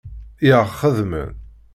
[0.47, 1.31] I aɣ-xedmen.